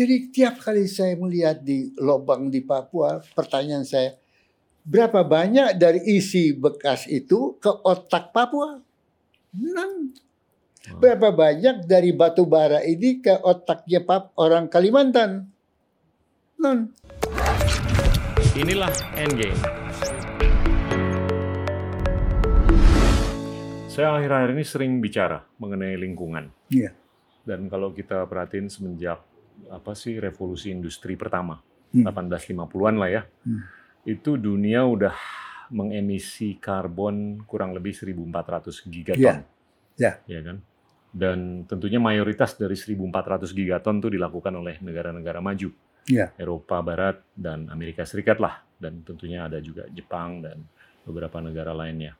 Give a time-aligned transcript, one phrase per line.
[0.00, 4.16] Jadi tiap kali saya melihat di lubang di Papua, pertanyaan saya,
[4.80, 8.80] berapa banyak dari isi bekas itu ke otak Papua?
[9.60, 10.08] Nang.
[10.96, 15.52] Berapa banyak dari batu bara ini ke otaknya pap orang Kalimantan?
[16.56, 16.96] Non.
[18.56, 19.60] Inilah Endgame.
[23.92, 26.48] Saya akhir-akhir ini sering bicara mengenai lingkungan.
[26.72, 26.96] Iya.
[27.44, 29.28] Dan kalau kita perhatiin semenjak
[29.68, 31.60] apa sih revolusi industri pertama,
[31.90, 32.06] Hmm.
[32.06, 33.60] 1850-an lah ya, Hmm.
[34.06, 35.14] itu dunia udah
[35.70, 39.20] mengemisi karbon kurang lebih 1.400 gigaton.
[39.20, 39.34] Iya.
[39.98, 40.12] Ya.
[40.26, 40.56] Ya kan?
[41.10, 45.70] Dan tentunya mayoritas dari 1.400 gigaton itu dilakukan oleh negara-negara maju.
[46.06, 46.34] Iya.
[46.38, 48.62] Eropa Barat dan Amerika Serikat lah.
[48.80, 50.64] Dan tentunya ada juga Jepang dan
[51.04, 52.16] beberapa negara lainnya.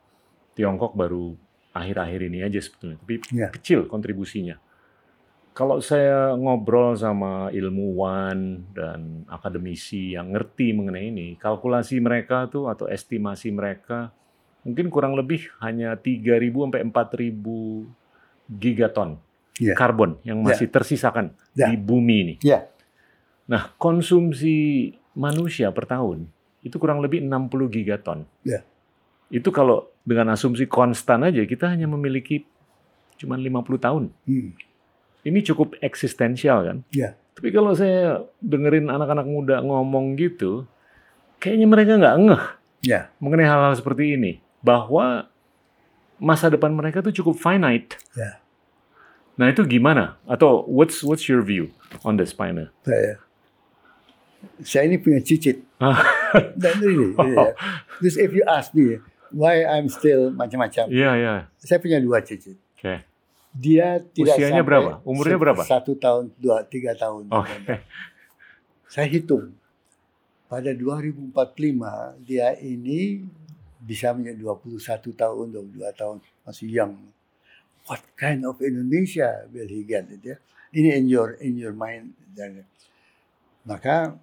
[0.55, 1.35] Tiongkok baru
[1.71, 3.49] akhir-akhir ini aja sebetulnya, tapi Iya.
[3.55, 4.59] kecil kontribusinya.
[5.51, 12.87] Kalau saya ngobrol sama ilmuwan dan akademisi yang ngerti mengenai ini, kalkulasi mereka tuh atau
[12.87, 14.15] estimasi mereka
[14.63, 17.89] mungkin kurang lebih hanya 3.000 sampai 4.000
[18.51, 19.17] gigaton
[19.61, 19.77] Iya.
[19.77, 21.69] karbon yang masih tersisakan Ya.
[21.69, 22.35] di bumi ini.
[22.41, 22.65] Ya.
[23.45, 26.25] Nah, konsumsi manusia per tahun
[26.65, 28.25] itu kurang lebih 60 gigaton.
[28.41, 28.65] Ya.
[29.29, 32.49] Itu kalau dengan asumsi konstan aja kita hanya memiliki
[33.21, 34.05] cuma 50 tahun.
[34.25, 34.57] Hmm.
[35.21, 36.79] Ini cukup eksistensial kan?
[36.91, 37.17] Ya.
[37.37, 40.65] Tapi kalau saya dengerin anak-anak muda ngomong gitu,
[41.37, 42.45] kayaknya mereka nggak ngeh
[42.81, 43.01] Ya.
[43.21, 44.41] mengenai hal-hal seperti ini.
[44.61, 45.29] Bahwa
[46.17, 47.97] masa depan mereka tuh cukup finite.
[48.13, 48.41] Ya.
[49.37, 50.21] Nah itu gimana?
[50.25, 51.73] Atau what's what's your view
[52.05, 52.69] on this, Pioneer?
[52.85, 53.17] Saya,
[54.61, 55.65] saya ini punya cicit.
[55.81, 56.01] Ah.
[56.61, 57.53] Dan really, really, ya.
[58.01, 59.01] Terus if you ask me
[59.33, 61.35] why I'm still macam-macam, Iya, iya.
[61.57, 62.57] saya punya dua cicit.
[62.77, 63.05] Oke.
[63.51, 64.91] Dia tidak Usianya sampai berapa?
[65.03, 65.63] Umurnya berapa?
[65.67, 67.27] Satu tahun, dua, tiga tahun.
[67.35, 67.83] Oke.
[68.87, 69.55] Saya hitung
[70.51, 71.35] pada 2045
[72.27, 73.23] dia ini
[73.81, 76.17] bisa menjadi 21 tahun, 22 tahun,
[76.47, 76.95] masih young.
[77.87, 80.07] What kind of Indonesia will he get?
[80.11, 80.39] Gitu ya.
[80.71, 82.15] Ini in your in your mind.
[82.31, 82.63] Dan,
[83.67, 84.15] maka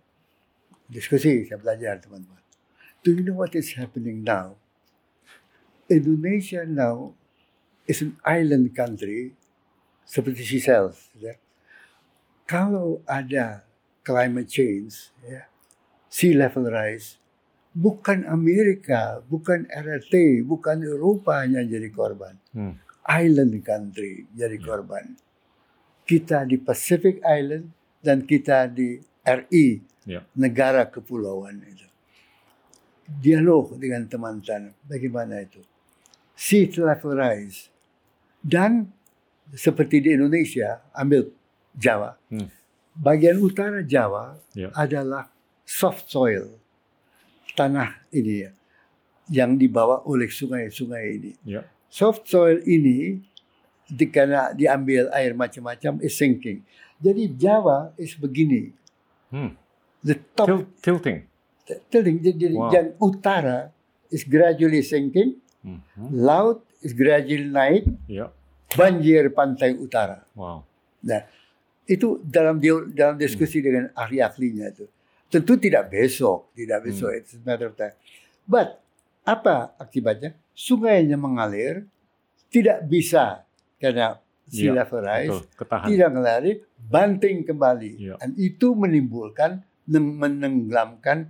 [0.88, 2.40] diskusi saya belajar teman-teman.
[3.04, 4.56] Do you know what is happening now?
[5.88, 7.16] Indonesia now
[7.88, 9.32] is an island country
[10.04, 11.10] seperti Seychelles.
[11.18, 11.36] Ya.
[12.48, 13.64] Kalau ada
[14.04, 15.48] climate change, ya,
[16.08, 17.20] sea level rise,
[17.76, 22.36] bukan Amerika, bukan RRT, bukan Eropa yang jadi korban.
[22.56, 22.80] Hmm.
[23.08, 25.16] Island country jadi korban.
[26.08, 30.24] Kita di Pacific Island dan kita di RI, Ya.
[30.40, 31.84] negara kepulauan itu.
[33.08, 35.60] Dialog dengan teman-teman, bagaimana itu?
[36.32, 37.68] Sea level rise.
[38.40, 38.92] Dan
[39.50, 41.32] seperti di Indonesia, ambil
[41.72, 42.18] Jawa.
[42.28, 42.50] Hmm.
[42.98, 44.74] Bagian utara Jawa Ya.
[44.74, 45.30] adalah
[45.64, 46.50] soft soil.
[47.54, 48.52] Tanah ini ya,
[49.30, 51.32] yang dibawa oleh sungai-sungai ini.
[51.46, 51.66] Ya.
[51.88, 53.22] Soft soil ini
[53.88, 56.62] di, karena diambil air macam-macam is sinking.
[57.00, 58.74] Jadi Jawa is begini.
[59.30, 59.54] Hmm.
[60.04, 61.20] The top Til- tilting.
[61.90, 62.72] tilting, jadi Wow.
[62.72, 63.70] yang utara
[64.08, 66.10] is gradually sinking, Mhm.
[66.16, 68.32] laut is gradually naik, Ya.
[68.72, 70.24] banjir pantai utara.
[70.36, 70.64] Wow.
[71.04, 71.24] Nah,
[71.84, 74.86] itu dalam dia- dalam diskusi dengan ahli-ahlinya itu.
[75.28, 77.96] Tentu tidak besok, tidak besok, it's a matter of time.
[78.48, 78.80] But
[79.24, 80.32] apa akibatnya?
[80.52, 81.84] Sungainya mengalir,
[82.48, 83.44] tidak bisa
[83.78, 85.80] karena sea Iya, level rise, Betul.
[85.92, 87.92] Tidak mengalir, banting kembali.
[88.00, 88.16] Iya.
[88.16, 91.28] Dan itu menimbulkan neng- menenggelamkan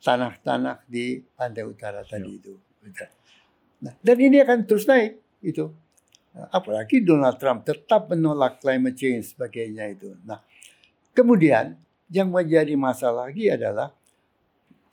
[0.00, 2.40] tanah-tanah di pantai utara tadi Iya.
[2.40, 2.52] itu.
[3.84, 5.68] Nah, dan ini akan terus naik itu.
[6.32, 10.16] Nah, Apalagi Donald Trump tetap menolak climate change sebagainya itu.
[10.24, 10.40] Nah,
[11.12, 11.76] kemudian
[12.08, 13.92] yang menjadi masalah lagi adalah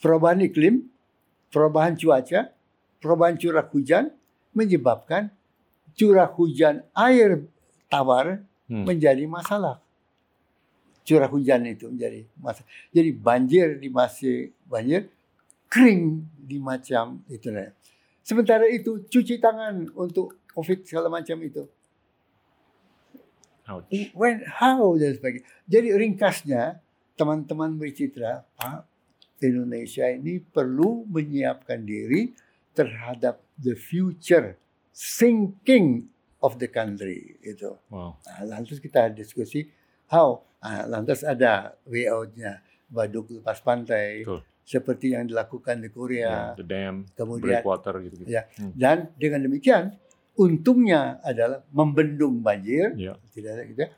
[0.03, 0.85] perubahan iklim,
[1.49, 2.51] perubahan cuaca,
[2.99, 4.11] perubahan curah hujan
[4.51, 5.31] menyebabkan
[5.95, 7.47] curah hujan air
[7.87, 8.87] tawar Hmm.
[8.87, 9.83] menjadi masalah.
[11.03, 12.71] Curah hujan itu menjadi masalah.
[12.95, 15.11] Jadi banjir di masih banjir,
[15.67, 17.51] kering di macam itu.
[17.51, 17.67] nah.
[18.21, 21.65] Sementara itu cuci tangan untuk COVID segala macam itu.
[23.69, 23.87] Ouch.
[24.13, 25.47] When, how dan sebagainya.
[25.65, 26.81] Jadi ringkasnya
[27.17, 28.85] teman-teman bercitra, Pak
[29.41, 32.29] Indonesia ini perlu menyiapkan diri
[32.77, 34.55] terhadap the future
[34.93, 36.09] sinking
[36.41, 37.73] of the country itu.
[37.89, 38.21] Wow.
[38.21, 39.69] Nah, lantas kita diskusi
[40.09, 40.45] how.
[40.61, 42.61] Ah, lantas ada way out-nya.
[42.85, 44.21] Baduk lepas pantai.
[44.21, 44.45] Betul.
[44.71, 46.31] Seperti yang dilakukan di Ya, Korea.
[46.55, 48.31] the dam, Kemudian breakwater gitu-gitu.
[48.31, 48.47] Ya.
[48.55, 48.71] Hmm.
[48.71, 49.99] dan dengan demikian
[50.33, 52.95] untungnya adalah membendung banjir.
[52.95, 53.19] Ya.
[53.29, 53.79] Tidak ada gitu.
[53.83, 53.89] ya.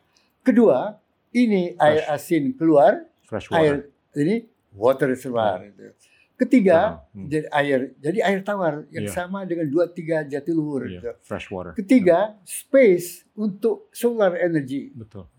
[0.41, 0.97] Kedua,
[1.31, 3.61] ini air asin keluar, Fresh water.
[3.61, 3.75] air
[4.15, 4.35] ini
[4.73, 5.61] water reservoir.
[5.63, 5.93] itu.
[6.33, 7.29] Ketiga, Hmm.
[7.29, 9.13] jadi air jadi air tawar yang Iya.
[9.13, 10.89] sama dengan dua tiga jatiluhur.
[10.89, 11.09] Iya, gitu.
[11.21, 11.77] fresh water.
[11.77, 14.89] Ketiga, space untuk solar energy.
[14.91, 15.29] Betul.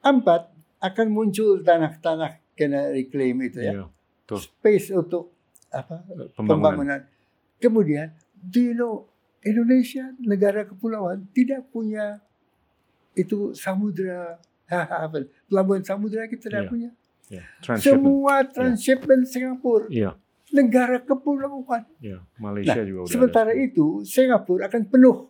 [0.00, 0.48] Empat,
[0.80, 3.72] akan muncul tanah-tanah kena reclaim itu ya.
[3.72, 3.84] Iya.
[4.24, 4.40] Betul.
[4.40, 5.30] Space untuk
[5.68, 6.00] apa?
[6.32, 6.48] Pembangunan.
[6.48, 7.00] Pembangunan.
[7.56, 9.04] Kemudian, do you know
[9.40, 12.24] Indonesia negara kepulauan tidak punya
[13.12, 14.40] itu samudra
[15.46, 16.70] pelabuhan samudra kita tidak Iya.
[16.72, 16.90] punya.
[17.28, 17.42] Iya.
[17.60, 17.84] Transshipment.
[18.00, 20.10] Semua transshipment Singapura Iya.
[20.50, 21.84] negara kepulauan.
[22.00, 22.24] Iya.
[22.36, 23.60] Malaysia Nah, juga udah sementara ada.
[23.60, 25.28] itu Singapura akan penuh.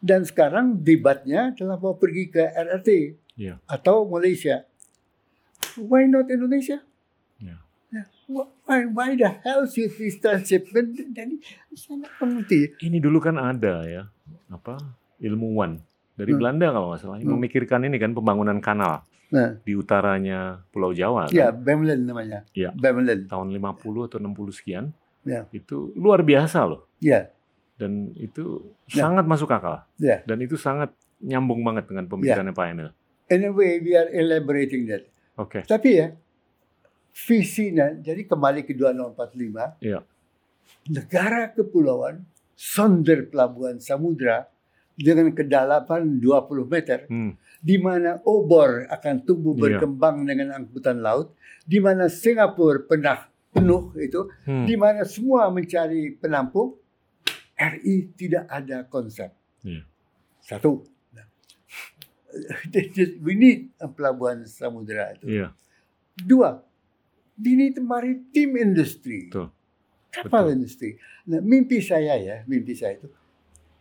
[0.00, 2.88] Dan sekarang debatnya adalah mau pergi ke RRT
[3.36, 3.58] Iya.
[3.66, 4.64] atau Malaysia.
[5.76, 6.80] Why not Indonesia?
[8.26, 10.94] Wh- why, why the hell should this transshipment?
[11.10, 11.42] Jadi
[11.72, 12.60] saya nggak mengerti.
[12.80, 14.02] Ini dulu kan ada ya,
[14.48, 14.78] apa
[15.18, 15.82] ilmuwan
[16.14, 16.38] dari Hmm.
[16.38, 17.34] Belanda kalau nggak salah Hmm.
[17.34, 22.42] memikirkan ini kan pembangunan kanal Nah, di utaranya Pulau Jawa kan, ya Bemlen namanya.
[22.50, 22.70] Iya.
[22.72, 23.26] Bemlen.
[23.26, 24.90] tahun 50 atau 60 sekian.
[25.22, 25.46] Ya.
[25.50, 27.28] Itu luar biasa loh Ya,
[27.76, 29.04] dan itu Ya.
[29.04, 30.22] sangat masuk akal ya.
[30.22, 32.88] dan itu sangat nyambung banget dengan pemikirannya Pak Emil.
[33.28, 35.06] In a way, we are elaborating that.
[35.36, 35.62] Oke.
[35.62, 36.10] Tapi ya,
[37.12, 40.00] visinya, jadi kembali ke 2045, Iya.
[40.88, 42.24] negara kepulauan,
[42.54, 44.46] sonder pelabuhan samudra
[44.94, 47.34] dengan kedalaman 20 meter, Hmm.
[47.60, 49.62] di mana obor akan tumbuh Iya.
[49.80, 51.32] berkembang dengan angkutan laut,
[51.64, 54.64] di mana Singapura pernah penuh itu, Hmm.
[54.68, 56.76] di mana semua mencari penampung,
[57.56, 59.32] RI tidak ada konsep.
[59.64, 59.84] Iya.
[60.40, 60.84] Satu.
[61.12, 61.26] Nah,
[63.24, 65.28] We need pelabuhan samudra itu.
[65.28, 65.52] Iya.
[66.16, 66.60] Dua,
[67.40, 69.32] we need maritime industry.
[69.32, 69.48] Betul.
[70.10, 70.54] Kapal Betul.
[70.60, 70.90] industri.
[71.30, 73.08] Nah, mimpi saya ya, mimpi saya itu,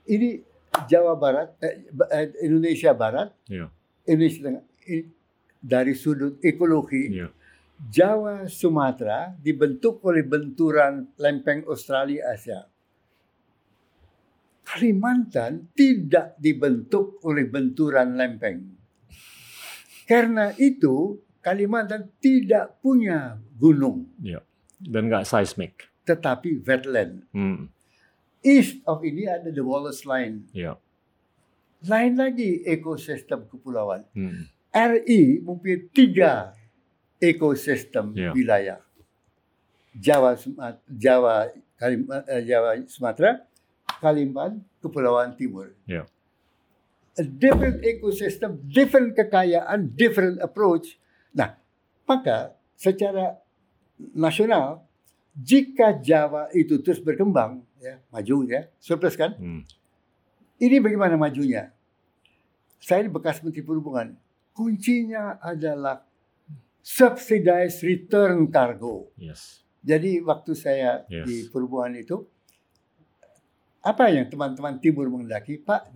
[0.07, 0.39] ini
[0.85, 3.67] Jawa Barat, eh, eh, Indonesia Barat, Iya.
[4.05, 4.63] Indonesia Tengah,
[5.59, 7.27] dari sudut ekologi, Iya.
[7.79, 12.67] Jawa Sumatera dibentuk oleh benturan lempeng Australia Asia.
[14.67, 18.77] Kalimantan tidak dibentuk oleh benturan lempeng.
[20.05, 21.17] Karena itu
[21.49, 24.45] Kalimantan tidak punya gunung, Iya.
[24.77, 25.89] Dan nggak seismic.
[26.05, 27.25] tetapi wetland.
[27.29, 27.69] Hmm.
[28.41, 30.45] East of ini ada the Wallace Line.
[30.53, 30.77] Iya.
[31.85, 34.05] Lain lagi ekosistem kepulauan.
[34.13, 34.45] Hmm.
[34.69, 36.53] RI mempunyai tiga
[37.17, 38.29] ekosistem Ya.
[38.31, 38.79] wilayah.
[39.91, 40.37] Jawa,
[40.87, 43.41] Jawa, Kalim, eh, Jawa, Sumatera,
[43.99, 45.73] Kalimantan, Kepulauan Timur.
[45.85, 46.05] Ya.
[47.17, 50.95] A different ecosystem, different kekayaan, different approach.
[51.33, 51.55] Nah,
[52.09, 53.37] maka secara
[54.15, 54.81] nasional,
[55.35, 59.35] jika Jawa itu terus berkembang, ya, maju ya, surplus kan?
[59.37, 59.63] Hmm.
[60.59, 61.71] Ini bagaimana majunya?
[62.79, 64.15] Saya ini bekas Menteri Perhubungan.
[64.55, 66.03] Kuncinya adalah
[66.83, 69.11] subsidized return cargo.
[69.15, 69.63] Yes.
[69.79, 71.23] Jadi waktu saya Yes.
[71.27, 72.27] di perhubungan itu,
[73.79, 75.55] apa yang teman-teman timur mengendaki?
[75.63, 75.95] Pak,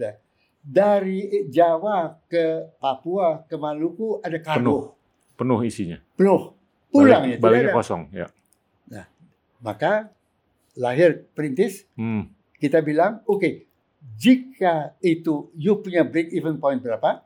[0.63, 4.83] dari Jawa ke Papua ke Maluku ada kargo Penuh
[5.63, 5.97] isinya.
[6.15, 6.53] penuh.
[6.93, 8.03] Pulang Balik- ya, baliknya kosong.
[8.13, 8.27] Ya.
[9.63, 10.11] Maka
[10.75, 12.27] lahir perintis, Hmm.
[12.59, 13.63] kita bilang, oke,
[14.19, 17.23] jika itu you punya break even point berapa,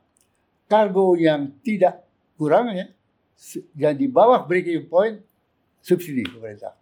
[0.70, 2.06] kargo yang tidak
[2.38, 2.86] kurang ya,
[3.74, 5.16] yang di bawah break even point,
[5.82, 6.78] subsidi pemerintah.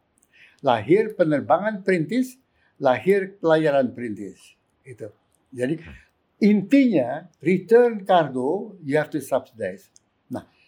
[0.61, 2.37] Lahir penerbangan perintis,
[2.77, 4.37] lahir pelayaran perintis.
[4.85, 5.09] Itu.
[5.57, 5.81] Jadi
[6.45, 9.89] intinya return cargo you have to subsidize.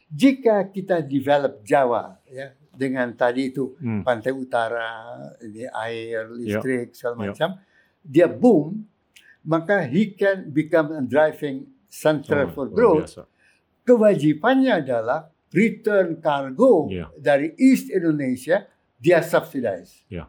[0.09, 4.01] Jika kita develop Jawa ya dengan tadi itu Hmm.
[4.01, 7.21] pantai utara, ini air, listrik, segala Ya.
[7.29, 7.51] macam,
[8.01, 8.87] dia boom,
[9.43, 13.05] maka he can become a driving center Oh, for growth.
[13.05, 13.23] biasa.
[13.83, 17.09] Kewajibannya adalah return cargo Ya.
[17.17, 20.05] dari East Indonesia dia subsidize.
[20.09, 20.29] Ya,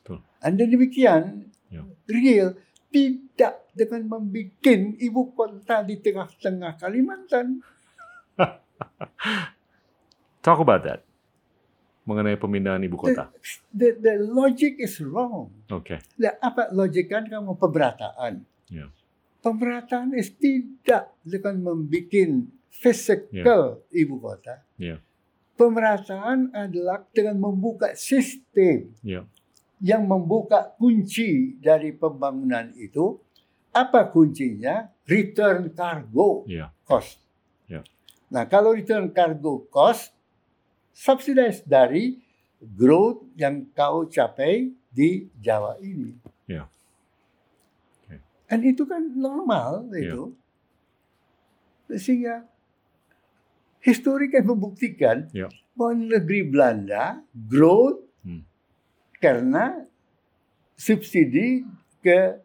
[0.00, 0.20] betul.
[0.40, 1.84] Anda demikian Ya.
[2.04, 2.56] real
[2.88, 4.62] tidak dengan membuat
[4.96, 7.58] ibu kota di tengah-tengah Kalimantan.
[10.44, 11.00] Talk about that.
[12.04, 13.32] Mengenai pemindahan ibu kota.
[13.72, 15.48] The, the logic is wrong.
[15.72, 16.04] Oke.
[16.20, 18.44] Lah, apa logik kan kamu pemerataan?
[18.68, 18.92] Ya.
[19.40, 24.60] Pemerataan is tidak dengan membuat physical ibu kota.
[24.76, 25.00] Ya.
[25.56, 29.24] Pemerataan adalah dengan membuka sistem Ya.
[29.80, 33.16] yang membuka kunci dari pembangunan itu.
[33.72, 34.92] Apa kuncinya?
[35.08, 36.68] Return cargo Ya.
[36.84, 37.16] cost.
[37.64, 37.80] Ya.
[38.34, 40.10] Nah, kalau return cargo cost,
[40.90, 42.18] subsidize dari
[42.58, 46.18] growth yang kau capai di Jawa ini.
[46.50, 46.66] Ya.
[48.02, 48.18] Oke.
[48.50, 50.18] Dan itu kan normal Ya.
[50.18, 50.34] itu.
[51.94, 52.42] Sehingga
[53.78, 55.46] histori kan membuktikan Ya.
[55.78, 58.42] bahwa negeri Belanda growth Hmm.
[59.22, 59.86] karena
[60.74, 61.62] subsidi
[62.02, 62.40] ke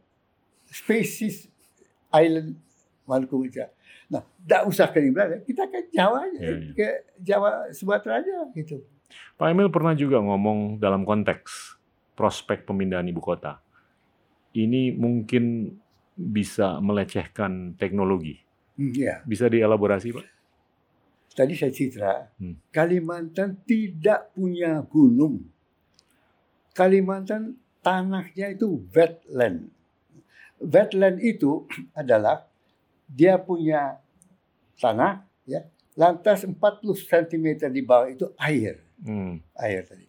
[0.69, 1.49] spesies
[2.13, 2.61] island
[3.09, 3.73] Maluku Utara.
[4.09, 4.99] Nah, tidak usah ke
[5.45, 6.71] kita ke Jawa aja, Ya, ya.
[6.73, 6.87] ke
[7.21, 8.81] Jawa Sumatera aja gitu.
[9.37, 11.77] Pak Emil pernah juga ngomong dalam konteks
[12.17, 13.61] prospek pemindahan ibu kota.
[14.53, 15.77] Ini mungkin
[16.17, 18.41] bisa melecehkan teknologi.
[18.75, 20.25] Hmm, Ya, Bisa dielaborasi, Pak?
[21.29, 22.59] tadi saya citra, Hmm.
[22.67, 25.47] Kalimantan tidak punya gunung.
[26.75, 29.71] Kalimantan tanahnya itu wetland.
[30.59, 31.63] Wetland itu
[31.95, 32.48] adalah
[33.09, 33.97] dia punya
[34.77, 35.65] tanah, ya,
[35.97, 36.55] lantas 40
[36.95, 39.41] cm di bawah itu air, Hmm.
[39.57, 40.05] air tadi.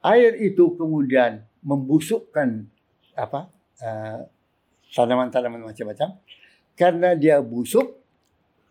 [0.00, 2.68] Air itu kemudian membusukkan
[3.16, 3.48] apa
[3.80, 4.20] eh,
[4.94, 6.16] tanaman-tanaman macam-macam
[6.78, 7.98] karena dia busuk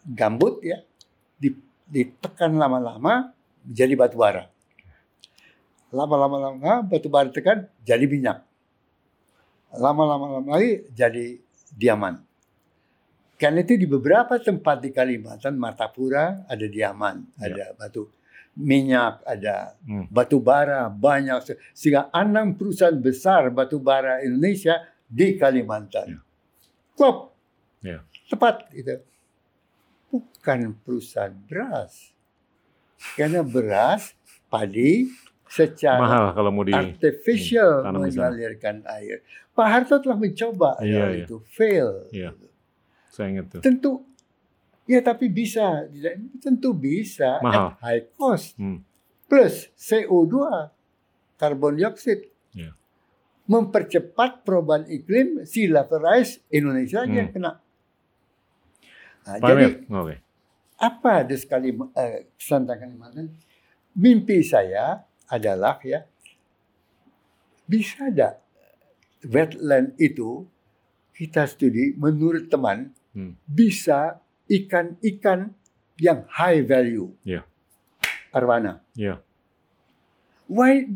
[0.06, 0.80] gambut ya
[1.36, 3.36] di- ditekan lama-lama
[3.66, 4.48] jadi batu bara.
[5.94, 8.42] Lama-lama lama batu bara tekan jadi minyak.
[9.74, 11.38] Lama-lama lama lagi jadi
[11.74, 12.22] diaman.
[13.38, 17.50] Karena itu di beberapa tempat di Kalimantan, Martapura ada diaman, Ya.
[17.50, 18.08] ada batu
[18.54, 20.06] minyak, ada Hmm.
[20.14, 24.78] batu bara banyak sehingga enam perusahaan besar batu bara Indonesia
[25.10, 26.18] di Kalimantan.
[26.18, 26.20] Ya.
[26.94, 27.34] Klop.
[27.82, 28.00] Ya.
[28.30, 29.02] Tepat itu.
[30.14, 32.14] Bukan perusahaan beras.
[33.18, 34.14] Karena beras,
[34.48, 35.10] padi
[35.50, 39.26] secara Mahal kalau mau di artificial mengalirkan air.
[39.54, 41.26] Pak Harto telah mencoba hal iya.
[41.26, 42.10] itu, fail.
[42.14, 42.34] Iya.
[43.14, 43.62] Saya ingat tuh.
[43.62, 43.92] Tentu,
[44.84, 45.86] ya tapi bisa,
[46.42, 47.78] tentu bisa Mahal.
[47.78, 48.58] at high cost.
[48.58, 48.82] Hmm.
[49.30, 50.34] Plus CO2,
[51.36, 52.26] karbon dioksida.
[52.52, 52.74] Iya.
[53.46, 55.46] Mempercepat perubahan iklim,
[55.94, 57.36] rise, Indonesia aja yang Hmm.
[57.38, 57.52] kena.
[59.24, 60.16] Nah, Pak jadi oke.
[60.76, 63.32] apa ada sekali eh, tentang Kalimantan?
[63.94, 66.04] Mimpi saya adalah ya
[67.64, 68.36] bisa ada
[69.24, 70.44] wetland itu
[71.16, 73.38] kita studi menurut teman Hmm.
[73.46, 74.18] bisa
[74.50, 75.54] ikan-ikan
[76.02, 77.14] yang high value.
[77.22, 77.46] Ya.
[78.34, 78.82] Arwana.
[78.98, 79.22] Ya.
[80.50, 80.90] Why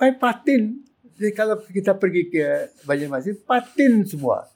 [0.00, 0.82] why patin?
[1.20, 4.48] Jadi kalau kita pergi ke Banjarmasin, patin semua.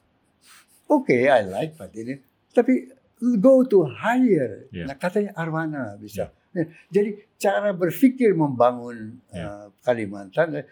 [0.89, 2.25] Oke, I like patin.
[2.49, 2.89] Tapi
[3.37, 4.65] go to higher.
[4.73, 4.89] Ya.
[4.89, 6.33] Nah, katanya arwana bisa.
[6.57, 9.45] Nah, Jadi cara berpikir membangun Ya.
[9.45, 10.65] uh, Kalimantan eh,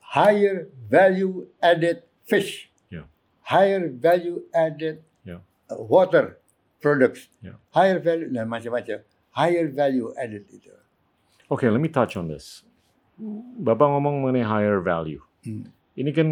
[0.00, 2.72] higher value added fish.
[2.88, 3.04] Ya.
[3.44, 5.04] Higher value added Ya.
[5.70, 6.38] Water
[6.78, 7.26] products.
[7.42, 7.58] Ya.
[7.74, 9.02] Higher value nah macam-macam.
[9.34, 10.70] Higher value added itu.
[11.46, 12.62] Oke, let me touch on this.
[13.56, 15.22] Bapak ngomong mengenai higher value.
[15.44, 15.68] Hmm.
[15.96, 16.28] Ini kan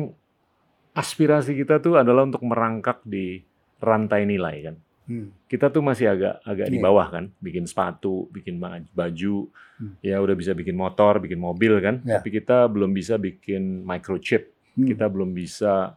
[0.93, 3.41] aspirasi kita tuh adalah untuk merangkak di
[3.81, 4.77] rantai nilai kan.
[5.05, 5.29] Hmm.
[5.45, 6.85] Kita tuh masih agak agak di Iya.
[6.89, 8.57] bawah kan, bikin sepatu, bikin
[8.93, 9.37] baju,
[9.77, 9.95] Hmm.
[10.01, 12.01] ya udah bisa bikin motor, bikin mobil kan.
[12.09, 12.21] Ya.
[12.21, 14.89] Tapi kita belum bisa bikin microchip, Hmm.
[14.89, 15.93] kita belum bisa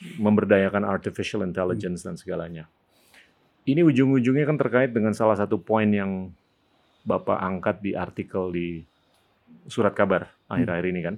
[0.00, 2.64] memberdayakan artificial intelligence dan segalanya.
[3.68, 6.32] Ini ujung-ujungnya kan terkait dengan salah satu poin yang
[7.00, 8.84] Bapak angkat di artikel di
[9.68, 11.16] surat kabar akhir-akhir ini kan.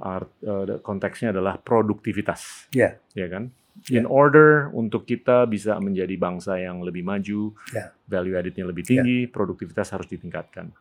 [0.00, 2.68] Art- eh, konteksnya adalah produktivitas.
[2.72, 2.96] Ya.
[3.12, 3.52] Ya kan?
[3.88, 4.00] Ya.
[4.00, 7.92] In order untuk kita bisa menjadi bangsa yang lebih maju, Ya.
[8.08, 10.72] value added-nya lebih tinggi, produktivitas harus ditingkatkan.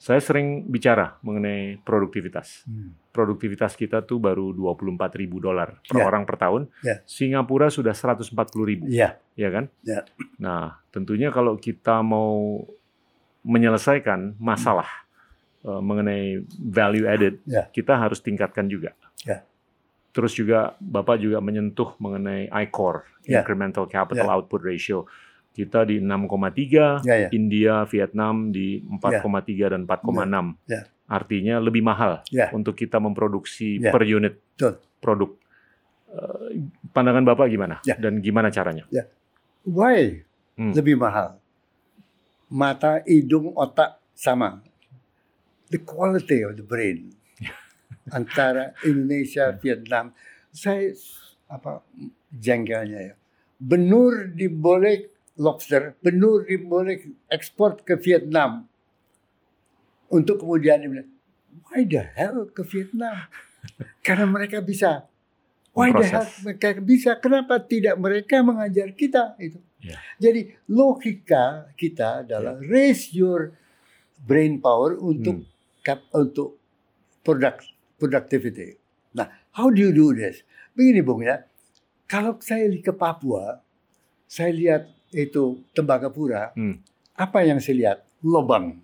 [0.00, 2.64] Saya sering bicara mengenai produktivitas.
[2.64, 2.96] Hmm.
[3.12, 6.08] Produktivitas kita tuh baru 24 ribu dolar per Ya.
[6.08, 6.72] orang per tahun.
[6.80, 7.04] Ya.
[7.04, 9.20] Singapura sudah 140 ribu, Ya.
[9.36, 9.68] ya kan?
[9.84, 10.08] Ya.
[10.40, 12.64] Nah, tentunya kalau kita mau
[13.44, 14.88] menyelesaikan masalah
[15.60, 17.68] eh, mengenai value added, Ya.
[17.68, 18.96] kita harus tingkatkan juga.
[19.28, 19.44] Ya.
[20.16, 23.44] Terus juga Bapak juga menyentuh mengenai ICOR, Ya.
[23.44, 24.32] Incremental Capital Ya.
[24.32, 25.04] Output Ratio.
[25.50, 27.28] Kita di 6,3, Ya, ya.
[27.34, 30.54] India, Vietnam di 4,3 dan 4,6.
[30.70, 30.86] Ya.
[31.10, 32.54] Artinya lebih mahal Ya.
[32.54, 33.90] untuk kita memproduksi Ya.
[33.90, 34.78] per unit Betul.
[35.02, 35.30] produk.
[36.10, 37.82] Eh, Pandangan Bapak gimana?
[37.82, 37.98] Ya.
[37.98, 38.86] Dan gimana caranya?
[39.66, 40.22] Why
[40.54, 40.72] Hmm.
[40.72, 41.36] lebih mahal?
[42.50, 44.58] Mata, hidung, otak sama.
[45.70, 47.14] The quality of the brain
[48.10, 50.10] antara Indonesia, Vietnam.
[50.50, 50.90] Saya
[51.46, 51.82] apa
[52.28, 53.14] jengkelnya ya.
[53.56, 55.06] Benur diboleh
[55.40, 57.00] lobster, benur diboleh
[57.32, 58.68] ekspor ke Vietnam.
[60.12, 61.08] Untuk kemudian dibilang,
[61.64, 63.24] why the hell ke Vietnam?
[64.06, 65.08] Karena mereka bisa.
[65.72, 67.16] Why the hell mereka bisa?
[67.16, 69.56] Kenapa tidak mereka mengajar kita itu?
[69.80, 69.96] Ya.
[70.20, 73.56] Jadi logika kita adalah raise your
[74.20, 75.40] brain power untuk
[75.80, 76.04] Hmm.
[76.12, 76.60] untuk
[77.24, 77.64] product
[77.96, 78.76] productivity.
[79.16, 80.44] Nah, how do you do this?
[80.76, 81.48] Begini Bung ya,
[82.04, 83.64] kalau saya ke Papua,
[84.28, 86.78] saya lihat itu Tembagapura, Hmm.
[87.14, 87.98] apa yang saya lihat?
[88.20, 88.76] lobang.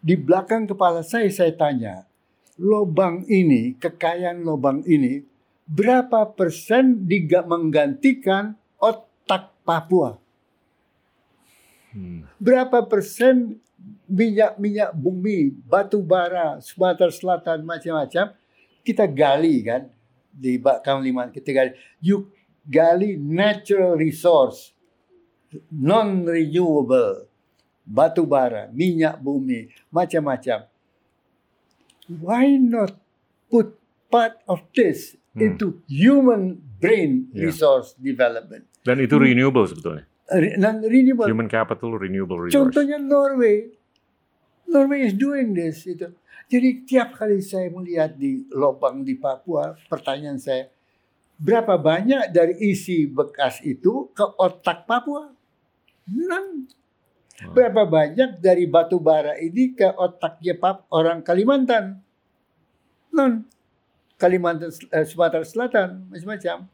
[0.00, 2.08] Di belakang kepala saya saya tanya,
[2.56, 5.20] lobang ini, kekayaan lobang ini,
[5.68, 10.16] berapa persen diga menggantikan otak Papua?
[11.92, 12.24] Hmm.
[12.38, 13.58] Berapa persen
[14.06, 18.32] minyak-minyak bumi, batu bara, Sumatera Selatan, macam-macam,
[18.86, 19.90] kita gali kan
[20.30, 21.72] di Bakam Lima kita gali.
[21.98, 22.30] You
[22.62, 24.75] gali natural resource,
[25.68, 27.28] non-renewable,
[27.82, 30.66] batu bara, minyak bumi, macam-macam.
[32.06, 32.94] Why not
[33.50, 33.74] put
[34.08, 35.52] part of this Hmm.
[35.52, 37.50] into human brain Yeah.
[37.50, 38.64] resource development?
[38.80, 40.08] Dan itu renewable sebetulnya.
[40.26, 41.28] Re- Non-renewable.
[41.28, 42.56] Human capital renewable resource.
[42.56, 43.68] Contohnya Norway.
[44.66, 45.84] Norway is doing this.
[45.84, 46.10] Itu.
[46.46, 50.70] Jadi tiap kali saya melihat di lubang di Papua, pertanyaan saya,
[51.36, 55.35] berapa banyak dari isi bekas itu ke otak Papua?
[56.06, 56.70] Hmm.
[57.52, 62.00] Berapa banyak dari batu bara ini ke otaknya Pap orang Kalimantan?
[63.12, 63.44] None.
[64.16, 66.64] Kalimantan, eh, Sumatera Selatan, macam-macam.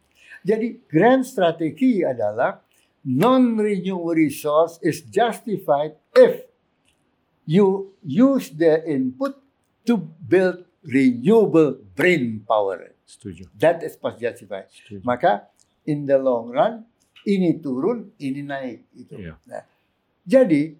[0.46, 2.62] Jadi grand strategi adalah
[3.02, 6.46] non-renewable resource is justified if
[7.42, 9.34] you use the input
[9.82, 12.94] to build renewable brain power.
[13.02, 13.50] Setuju.
[13.58, 14.70] That is justified.
[14.70, 15.02] Setuju.
[15.02, 15.50] Maka
[15.86, 16.86] in the long run
[17.26, 19.14] ini turun, ini naik itu.
[19.19, 19.35] Iya.
[19.47, 19.62] Nah,
[20.26, 20.75] jadi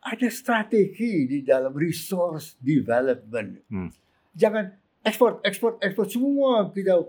[0.00, 3.50] ada strategi di dalam resource development.
[3.68, 3.90] Hmm.
[4.32, 4.72] Jangan
[5.04, 7.04] ekspor, ekspor, ekspor semua kita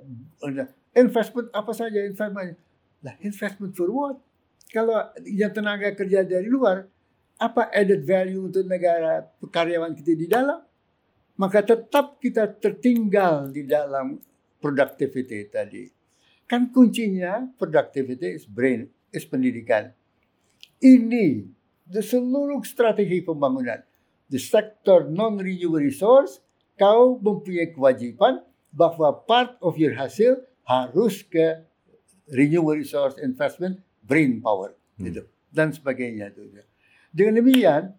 [0.98, 2.60] investment apa saja investment.
[3.02, 4.18] Lah investment for what?
[4.72, 6.88] Kalau yang tenaga kerja dari luar,
[7.42, 10.62] apa added value untuk negara karyawan kita di dalam?
[11.40, 14.20] Maka tetap kita tertinggal di dalam
[14.62, 16.01] productivity tadi.
[16.52, 19.96] Kan kuncinya productivity is brain, is pendidikan.
[20.84, 21.48] Ini
[21.88, 23.80] the seluruh strategi pembangunan.
[24.28, 26.44] The sector non-renewable resource,
[26.76, 31.64] kau mempunyai kewajiban bahwa part of your hasil harus ke
[32.28, 35.08] renewable resource investment, brain power, Hmm.
[35.08, 35.24] gitu,
[35.56, 36.52] dan sebagainya itu.
[37.16, 37.96] Dengan demikian,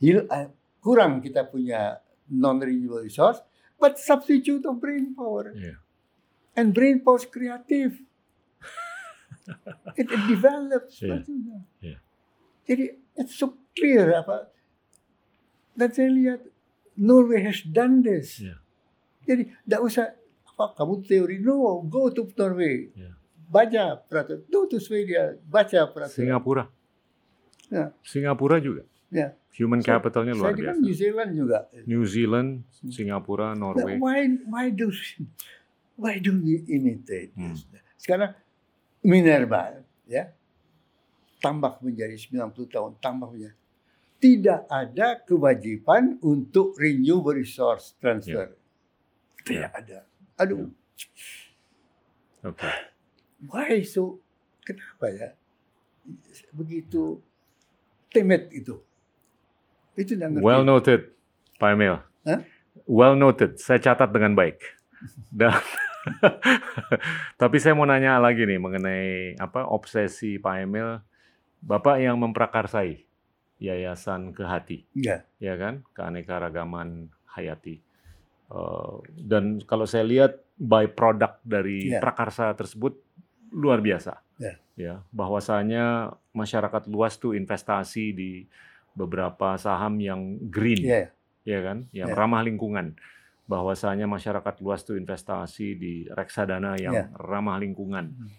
[0.00, 0.48] hil- eh,
[0.80, 2.00] kurang kita punya
[2.32, 3.44] non-renewable resource,
[3.76, 5.52] but substitute of brain power.
[5.52, 5.76] Iya.
[6.58, 7.94] And brain power is creative.
[9.96, 10.98] it, it develops.
[10.98, 11.22] Yeah.
[11.80, 11.98] Yeah.
[12.66, 14.50] Jadi it's so clear apa.
[15.72, 16.40] Dan saya lihat
[16.98, 18.42] Norway has done this.
[18.42, 18.58] Yeah.
[19.22, 20.04] Jadi tidak usah
[20.48, 22.90] apa kamu teori no go to Norway.
[22.92, 23.14] Yeah.
[23.48, 24.44] Baca peraturan.
[24.50, 25.40] Go to Sweden.
[25.46, 26.12] Baca peraturan.
[26.12, 26.64] Singapura.
[27.70, 27.94] Ya.
[28.02, 28.82] Singapura juga.
[29.08, 29.32] Ya.
[29.56, 30.78] Human Saya- capitalnya Saya luar di biasa.
[30.78, 31.58] New Zealand juga.
[31.88, 32.50] New Zealand,
[32.92, 33.96] Singapura, Nah, Norway.
[33.96, 34.92] why why do
[35.98, 37.58] why do we imitate Hmm.
[37.98, 38.30] Sekarang
[39.02, 40.30] Minerva ya
[41.42, 43.58] tambah menjadi 90 tahun tambah menjadi
[44.18, 48.50] tidak ada kewajiban untuk renewable resource transfer.
[49.46, 50.02] Tidak ada.
[50.34, 50.70] Aduh,
[52.42, 52.66] Oke.
[53.46, 54.18] why so
[54.66, 55.28] kenapa ya
[56.50, 57.22] begitu
[58.10, 58.82] timid itu?
[59.94, 60.42] Itu ngerti.
[60.42, 61.14] Well noted,
[61.58, 61.98] Pak Emil.
[62.26, 62.42] Hah?
[62.86, 63.58] Well noted.
[63.58, 64.62] Saya catat dengan baik.
[65.30, 65.54] Dan
[67.40, 70.98] tapi saya mau nanya lagi nih mengenai apa obsesi Pak Emil,
[71.58, 73.02] Bapak yang memprakarsai
[73.58, 77.82] Yayasan Kehati, ya, ya kan, keanekaragaman hayati.
[78.48, 81.98] Eh, dan kalau saya lihat by product dari Ya.
[81.98, 82.94] prakarsa tersebut
[83.50, 84.22] luar biasa.
[84.38, 84.54] Ya.
[84.78, 88.30] Ya, bahwasanya masyarakat luas tuh investasi di
[88.94, 91.10] beberapa saham yang green ya,
[91.42, 92.14] ya kan, yang Ya.
[92.14, 92.94] ramah lingkungan.
[93.48, 97.04] Bahwasanya masyarakat luas tuh investasi di reksadana yang Ya.
[97.16, 98.12] ramah lingkungan.
[98.12, 98.30] Hmm.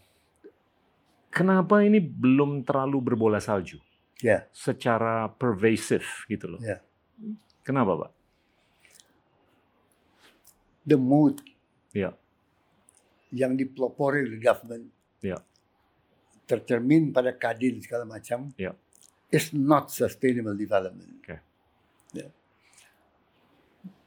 [1.30, 3.82] Kenapa ini belum terlalu berbola salju?
[4.22, 4.46] Ya.
[4.54, 6.62] Secara pervasive gitu loh.
[6.62, 6.80] Ya.
[7.66, 8.12] Kenapa, Pak?
[10.86, 11.38] the mood
[11.94, 12.18] Ya.
[13.30, 14.90] yang dipelopori oleh government
[15.22, 15.38] Ya.
[16.50, 18.74] tercermin pada kadin segala macam Ya.
[19.30, 21.22] is not sustainable development.
[21.22, 21.38] Oke.
[22.18, 22.26] Ya.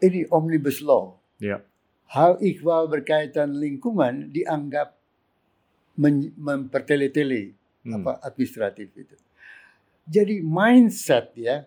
[0.02, 1.16] Ini omnibus law.
[1.38, 1.62] Ya.
[2.12, 4.98] Hal ikhwal berkaitan lingkungan dianggap
[6.36, 7.98] mempertele-tele Hmm.
[7.98, 9.16] apa administratif itu.
[10.06, 11.66] Jadi mindset ya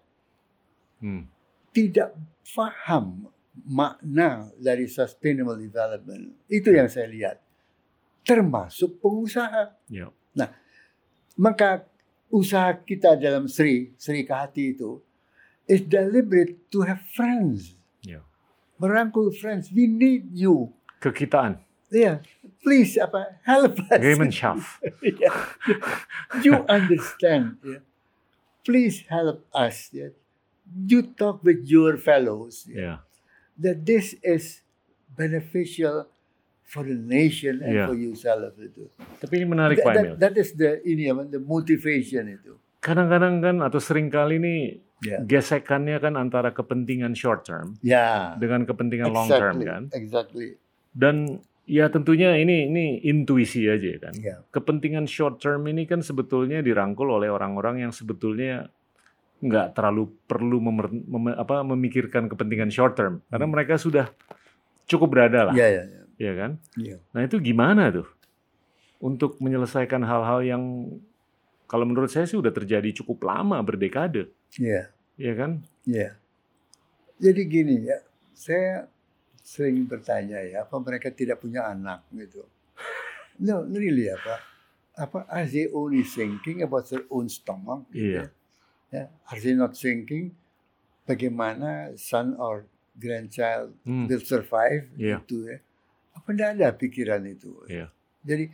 [1.03, 1.27] Hmm.
[1.75, 2.15] tidak
[2.55, 3.27] paham
[3.67, 6.39] makna dari sustainable development.
[6.47, 7.37] Itu yang saya lihat.
[8.23, 9.75] Termasuk pengusaha.
[9.91, 10.07] Ya.
[11.35, 11.83] Maka
[12.31, 15.03] usaha kita dalam Sri, Sri Kahati itu
[15.67, 17.75] is deliberate to have friends.
[18.05, 18.21] Ya.
[18.77, 19.71] Merangkul friends.
[19.73, 20.71] We need you.
[21.01, 22.19] Kekitaan, Yeah.
[22.65, 23.99] Please apa help us.
[24.01, 24.81] Gemeinschaft.
[25.21, 25.37] Yeah.
[26.41, 27.61] You understand.
[27.61, 27.79] ya.
[28.65, 29.93] please help us.
[29.93, 30.09] Ya.
[30.65, 32.97] You talk with your fellows ya, Yeah.
[33.61, 34.65] that this is
[35.13, 36.09] beneficial
[36.65, 37.87] for the nation and Yeah.
[37.87, 38.89] for yourself itu.
[39.21, 40.15] Tapi ini menarik That, Pak that, Emil.
[40.17, 42.57] that is the ini apa, the motivation itu.
[42.81, 45.19] Kadang-kadang kan atau sering kali nih Ya.
[45.19, 48.33] gesekannya kan antara kepentingan short term Ya.
[48.35, 49.67] dengan kepentingan long term Exactly.
[49.67, 49.81] kan.
[49.91, 50.47] Exactly.
[50.91, 51.15] Dan
[51.65, 54.15] ya tentunya ini ini intuisi aja kan.
[54.15, 54.39] Ya.
[54.47, 58.71] Kepentingan short term ini kan sebetulnya dirangkul oleh orang-orang yang sebetulnya
[59.35, 64.07] nggak terlalu perlu memer- mem- apa, memikirkan kepentingan short term karena mereka sudah
[64.85, 66.01] cukup berada lah, Ya, ya, ya.
[66.15, 66.51] ya kan?
[66.77, 66.97] Ya.
[67.11, 68.07] Nah itu gimana tuh
[68.97, 70.63] untuk menyelesaikan hal-hal yang
[71.65, 74.89] kalau menurut saya sih udah terjadi cukup lama berdekade, Ya.
[75.15, 75.61] ya kan?
[75.83, 76.15] Ya.
[77.17, 77.97] Jadi gini ya,
[78.31, 78.87] saya
[79.39, 82.43] sering bertanya ya, apa mereka tidak punya anak gitu.
[83.37, 84.39] No, really apa?
[84.95, 87.83] Apa are they only thinking about their own stomach?
[87.91, 88.23] gitu Iya.
[88.89, 90.31] Ya, are they not thinking
[91.03, 92.63] bagaimana son or
[92.95, 94.07] grandchild Hmm.
[94.07, 95.19] will survive Iya.
[95.19, 95.57] itu ya?
[96.15, 97.51] Apa tidak ada pikiran itu?
[97.67, 97.91] Iya.
[98.23, 98.45] Jadi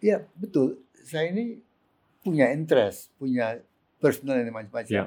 [0.00, 1.60] ya betul, saya ini
[2.24, 3.60] punya interest, punya
[4.00, 4.88] personal ini macam-macam.
[4.88, 5.04] Iya.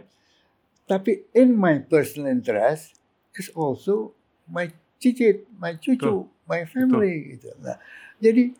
[0.87, 2.95] Tapi in my personal interest
[3.35, 4.15] is also
[4.47, 7.51] my cicit, my cucu, my family gitu.
[7.59, 7.75] Nah,
[8.21, 8.55] jadi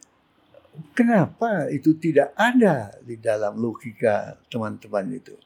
[0.92, 5.40] kenapa itu tidak ada di dalam logika teman-teman itu?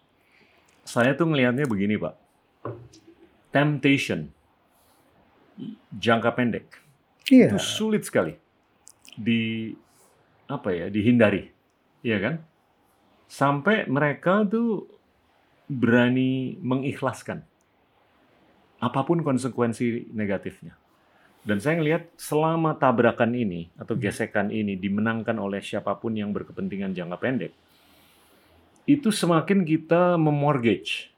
[0.81, 2.15] Saya tuh ngelihatnya begini Pak,
[3.53, 4.33] temptation
[5.93, 6.81] jangka pendek
[7.29, 8.33] Iya, itu sulit sekali
[9.13, 9.71] di
[10.49, 11.47] apa ya dihindari,
[12.01, 12.35] ya kan?
[13.31, 14.89] Sampai mereka tuh
[15.71, 17.47] berani mengikhlaskan
[18.81, 20.75] apa pun konsekuensi negatifnya.
[21.41, 26.93] Dan saya ngelihat selama tabrakan ini atau gesekan ini dimenangkan oleh siapa pun yang berkepentingan
[26.93, 27.53] jangka pendek,
[28.85, 31.09] itu semakin kita memortgage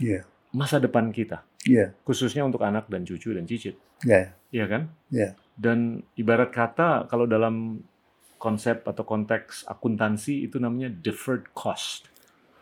[0.00, 4.92] iya, masa depan kita, iya, khususnya untuk anak dan cucu dan cicit, iya, ya kan?
[5.08, 7.80] iya, Dan ibarat kata kalau dalam
[8.42, 12.10] konsep atau konteks akuntansi itu namanya deferred cost,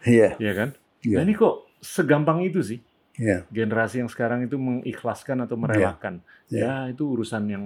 [0.05, 0.69] iya, ya kan?
[1.01, 2.81] iya, Nah ini kok segampang itu sih
[3.17, 6.21] iya, generasi yang sekarang itu mengikhlaskan atau merelakan.
[6.53, 6.61] Iya.
[6.61, 7.65] Ya itu urusan yang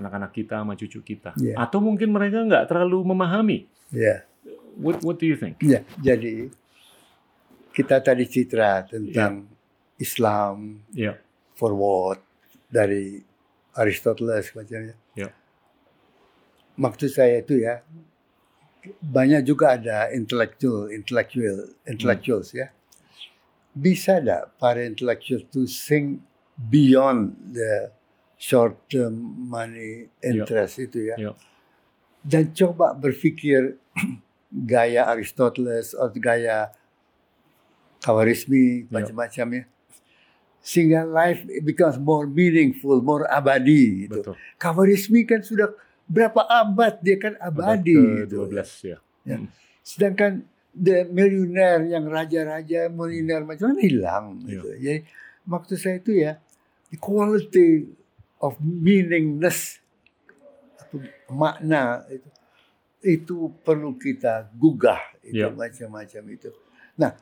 [0.00, 1.36] anak-anak kita sama cucu kita.
[1.36, 1.60] Iya.
[1.60, 3.68] Atau mungkin mereka nggak terlalu memahami.
[3.92, 4.24] iya.
[4.74, 5.62] What What do you think?
[5.62, 6.50] Ya, jadi
[7.70, 9.46] kita tadi citra tentang
[10.02, 11.14] Islam Ya,
[11.54, 12.18] forward
[12.66, 13.22] dari
[13.74, 14.98] Aristoteles macamnya.
[16.74, 17.82] Maksud saya itu ya
[19.00, 22.68] banyak juga ada intellectual, intellectual, intellectuals ya.
[23.74, 26.20] Bisa tidak para intellectual to think
[26.54, 27.90] beyond the
[28.38, 29.16] short term
[29.48, 31.16] money interest itu ya.
[31.16, 31.32] Ya.
[32.24, 33.80] Dan coba berpikir
[34.72, 36.70] gaya Aristoteles atau gaya
[38.04, 39.00] Khawarizmi Ya.
[39.00, 39.64] macam-macam ya.
[40.64, 44.20] Sehingga life becomes more meaningful, more abadi gitu.
[44.20, 44.34] betul.
[44.60, 45.72] Khawarizmi kan sudah
[46.04, 48.44] berapa abad dia kan abadi Abad gitu.
[48.48, 48.98] ke-12 ya.
[49.24, 49.36] Ya.
[49.80, 54.48] Sedangkan the millionaire yang raja-raja milioner macam mana hilang Iya.
[54.50, 54.68] gitu.
[54.76, 54.98] Jadi
[55.44, 56.32] maksud saya itu ya
[56.88, 57.88] the quality
[58.38, 59.80] of meaningness
[60.78, 62.28] atau makna itu
[63.04, 65.52] itu perlu kita gugah itu Iya.
[65.52, 66.48] macam-macam itu.
[66.96, 67.12] Nah,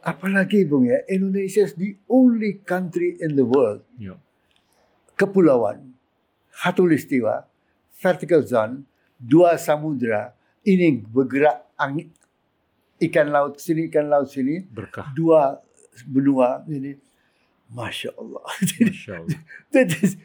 [0.00, 4.16] apalagi Bung ya Indonesia is the only country in the world Ya.
[5.14, 5.92] kepulauan,
[6.50, 7.44] khatulistiwa,
[8.00, 10.32] vertical zone, dua samudra,
[10.64, 12.10] ini bergerak angin,
[12.98, 15.12] ikan laut sini, ikan laut sini, Berkah.
[15.12, 15.60] dua
[16.08, 16.96] benua ini,
[17.68, 18.44] masya Allah,
[18.80, 19.38] Masya Allah.
[19.76, 20.16] that is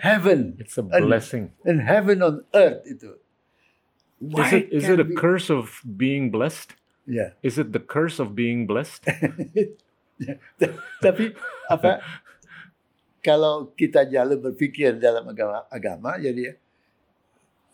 [0.00, 1.50] heaven It's a blessing.
[1.66, 3.18] and heaven on earth itu.
[4.18, 6.74] Is it, is it a we- curse of being blessed?
[7.08, 9.00] Ya, Is it the curse of being blessed?
[11.04, 11.34] tapi
[11.70, 12.00] apa?
[13.18, 16.54] Kalau kita jalan berpikir dalam agama, agama jadi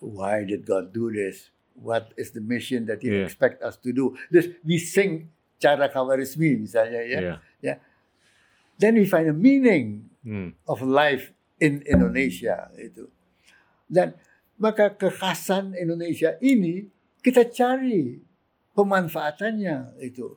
[0.05, 1.49] why did God do this?
[1.75, 3.25] What is the mission that He Yeah.
[3.25, 4.13] expect us to do?
[4.29, 7.41] This we sing cara kawarismi misalnya ya.
[7.65, 7.79] Yeah.
[8.77, 10.57] Then we find a meaning Hmm.
[10.65, 13.13] of life in Indonesia itu.
[13.85, 14.17] Dan
[14.57, 16.89] maka kekhasan Indonesia ini
[17.21, 18.17] kita cari
[18.73, 20.33] pemanfaatannya itu.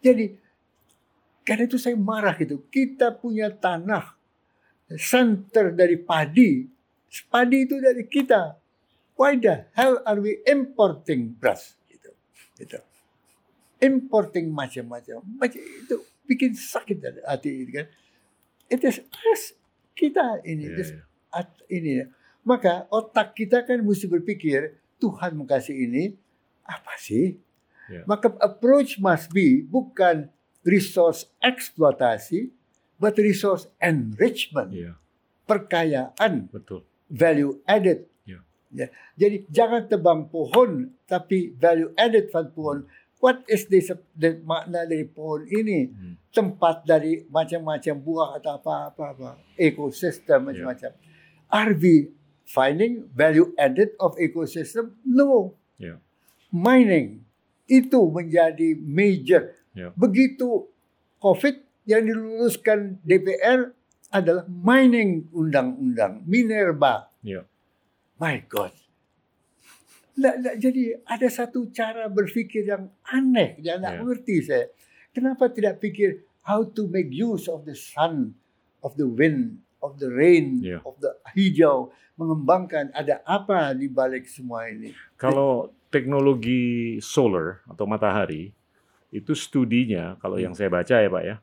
[0.00, 0.32] Jadi
[1.44, 2.64] karena itu saya marah gitu.
[2.68, 4.16] Kita punya tanah
[4.96, 6.64] center dari padi.
[7.28, 8.56] Padi itu dari kita.
[9.18, 11.74] Why the hell are we importing beras?
[11.90, 12.14] Gitu.
[12.54, 12.78] Gitu.
[13.82, 15.26] Importing macam-macam.
[15.36, 17.86] Macam itu bikin sakit dari hati itu kan.
[18.70, 19.58] It is us
[19.98, 20.70] kita ini.
[20.70, 21.04] Yeah, This yeah.
[21.34, 22.06] at ini
[22.46, 26.04] maka otak kita kan mesti berpikir Tuhan mengasihi ini
[26.64, 27.36] apa sih
[27.88, 28.04] Ya.
[28.04, 30.28] Maka approach must be bukan
[30.60, 32.52] resource eksploitasi,
[33.00, 34.92] but resource enrichment, Iya,
[35.48, 36.84] perkayaan, betul.
[37.08, 38.04] value added.
[38.72, 38.92] Ya.
[39.16, 42.84] Jadi jangan tebang pohon, tapi value added van pohon.
[43.18, 43.82] What is the,
[44.14, 45.90] the makna dari pohon ini?
[45.90, 46.14] Hmm.
[46.30, 49.28] Tempat dari macam-macam buah atau apa-apa, apa,
[49.58, 50.46] ekosistem Ya.
[50.52, 50.90] macam-macam.
[51.48, 52.12] Are we
[52.46, 54.94] finding value added of ecosystem?
[55.02, 55.56] No.
[55.80, 55.98] Ya.
[56.52, 57.24] Mining
[57.68, 59.56] itu menjadi major.
[59.76, 59.90] Ya.
[59.96, 60.68] Begitu
[61.18, 61.56] COVID
[61.88, 63.72] yang diluluskan DPR
[64.08, 67.12] adalah mining undang-undang Minerba.
[67.20, 67.44] Ya.
[68.18, 68.74] My God.
[70.18, 73.94] Nggak- nggak, jadi ada satu cara berpikir yang aneh, yang Ya.
[73.94, 74.66] tidak mengerti saya.
[75.14, 78.34] Kenapa tidak pikir how to make use of the sun,
[78.82, 80.82] of the wind, of the rain, Ya.
[80.82, 84.90] of the hijau, mengembangkan ada apa di balik semua ini.
[85.14, 88.50] Kalau teknologi solar atau matahari
[89.08, 91.36] itu studinya kalau yang saya baca ya Pak ya,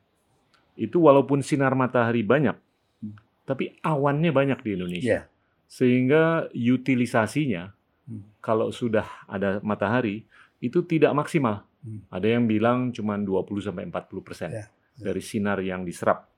[0.76, 2.54] itu walaupun sinar matahari banyak,
[3.00, 3.16] Hmm.
[3.48, 5.24] tapi awannya banyak di Indonesia.
[5.24, 5.35] Ya.
[5.66, 7.74] Sehingga utilisasinya
[8.06, 8.22] Hmm.
[8.38, 10.22] kalau sudah ada matahari
[10.62, 11.66] itu tidak maksimal.
[11.82, 12.06] Hmm.
[12.06, 15.10] Ada yang bilang cuma 20 sampai 40 persen Ya, ya.
[15.10, 16.30] dari sinar yang diserap.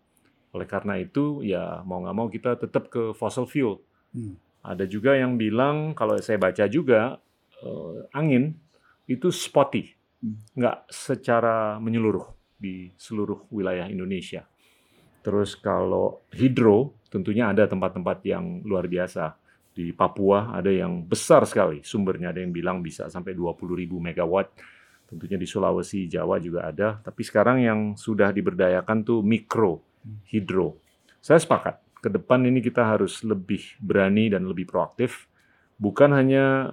[0.56, 3.84] Oleh karena itu ya mau nggak mau kita tetap ke fossil fuel.
[4.16, 4.40] Hmm.
[4.64, 7.20] Ada juga yang bilang kalau saya baca juga
[7.60, 8.56] eh, angin
[9.04, 9.92] itu spotty,
[10.24, 10.40] Hmm.
[10.56, 14.48] nggak secara menyeluruh di seluruh wilayah Indonesia.
[15.28, 19.36] Terus kalau hidro tentunya ada tempat-tempat yang luar biasa.
[19.76, 24.48] Di Papua ada yang besar sekali sumbernya, ada yang bilang bisa sampai 20.000 megawatt.
[25.04, 26.96] Tentunya di Sulawesi, Jawa juga ada.
[27.04, 29.84] Tapi sekarang yang sudah diberdayakan tuh mikro
[30.32, 30.80] hidro.
[31.20, 31.76] Saya sepakat.
[32.00, 35.28] Ke depan ini kita harus lebih berani dan lebih proaktif.
[35.76, 36.72] Bukan hanya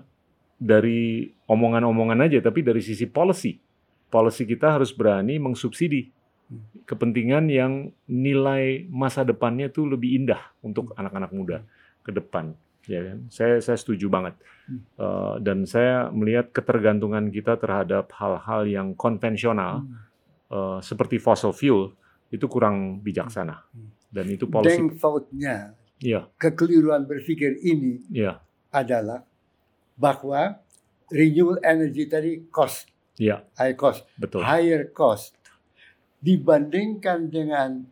[0.55, 3.59] dari omongan-omongan aja, tapi dari sisi policy.
[4.07, 6.14] Policy kita harus berani mengsubsidi
[6.85, 11.57] kepentingan yang nilai masa depannya tuh lebih indah untuk anak-anak muda
[12.05, 12.53] ke depan.
[12.85, 13.17] Ya kan?
[13.33, 14.37] Saya saya setuju banget.
[14.97, 19.85] Eh, dan saya melihat ketergantungan kita terhadap hal-hal yang konvensional
[20.53, 21.97] eh, seperti fossil fuel
[22.29, 23.65] itu kurang bijaksana.
[24.13, 24.77] Dan itu policy.
[24.77, 29.23] Deng faultnya, Iya, kekeliruan berpikir ini iya, adalah
[29.95, 30.59] bahwa
[31.07, 34.43] renewable energy tadi cost, iya, high cost, betul.
[34.43, 35.39] higher cost
[36.25, 37.85] dibandingkan dengan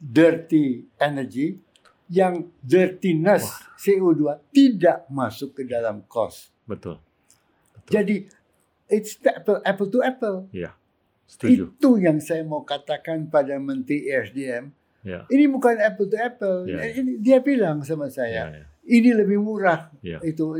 [0.00, 1.60] dirty energy
[2.08, 3.44] yang dirtiness
[3.76, 6.54] CO2 tidak masuk ke dalam cost.
[6.64, 6.96] Betul.
[7.76, 7.92] Betul.
[7.92, 8.16] Jadi
[8.88, 10.48] it's the apple, apple to apple.
[10.56, 10.72] Iya.
[11.26, 11.74] Setuju.
[11.76, 14.72] Itu yang saya mau katakan pada Menteri SDM.
[15.02, 15.26] Iya.
[15.28, 16.58] Ini bukan apple to apple.
[16.70, 16.80] Ya.
[16.96, 18.66] Ini dia bilang sama saya, iya.
[18.86, 19.90] ini lebih murah.
[20.02, 20.22] Iya.
[20.22, 20.54] Itu.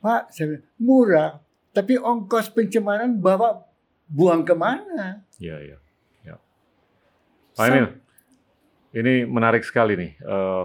[0.00, 1.30] Pak, saya bilang, murah,
[1.72, 3.64] tapi ongkos pencemaran bawa
[4.08, 5.24] buang ke mana?
[5.40, 5.76] Iya, iya.
[7.56, 7.86] Pak Emil,
[8.94, 10.12] ini menarik sekali nih.
[10.18, 10.64] Eh,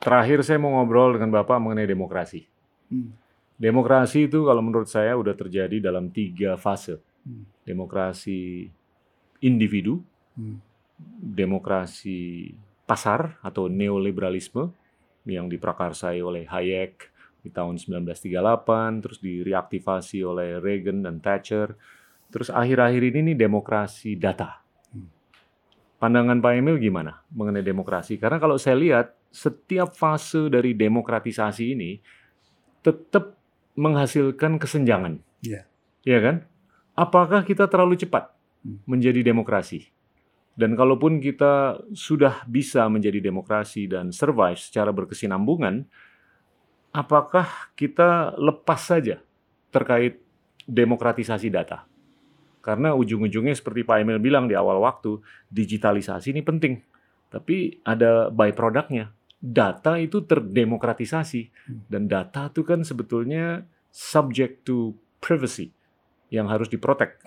[0.00, 2.44] terakhir saya mau ngobrol dengan Bapak mengenai demokrasi.
[2.88, 3.12] Hmm.
[3.60, 6.98] Demokrasi itu kalau menurut saya udah terjadi dalam tiga fase.
[7.22, 7.46] Hmm.
[7.62, 8.66] Demokrasi
[9.42, 10.56] individu, Hmm.
[11.20, 12.50] demokrasi
[12.88, 14.72] pasar atau neoliberalisme
[15.28, 21.74] yang diprakarsai oleh Hayek di tahun 1938, terus direaktivasi oleh Reagan dan Thatcher.
[22.32, 24.61] Terus akhir-akhir ini nih demokrasi data.
[26.02, 28.18] Pandangan Pak Emil gimana mengenai demokrasi?
[28.18, 32.02] Karena kalau saya lihat setiap fase dari demokratisasi ini
[32.82, 33.38] tetap
[33.78, 35.22] menghasilkan kesenjangan.
[35.46, 35.62] Iya.
[36.02, 36.36] Iya kan?
[36.98, 38.82] Apakah kita terlalu cepat Hmm.
[38.86, 39.90] menjadi demokrasi?
[40.58, 45.86] Dan kalaupun kita sudah bisa menjadi demokrasi dan survive secara berkesinambungan,
[46.92, 49.22] apakah kita lepas saja
[49.72, 50.20] terkait
[50.66, 51.88] demokratisasi data?
[52.62, 55.18] Karena ujung-ujungnya seperti Pak Emil bilang di awal waktu,
[55.50, 56.78] digitalisasi ini penting.
[57.28, 59.10] Tapi ada byproductnya.
[59.42, 61.50] Data itu terdemokratisasi.
[61.90, 65.74] Dan data itu kan sebetulnya subject to privacy
[66.30, 67.18] yang harus diprotek